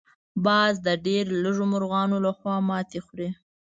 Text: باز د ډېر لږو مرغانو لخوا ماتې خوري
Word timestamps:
باز 0.45 0.73
د 0.85 0.89
ډېر 1.05 1.23
لږو 1.43 1.65
مرغانو 1.73 2.17
لخوا 2.25 2.55
ماتې 2.69 2.99
خوري 3.05 3.29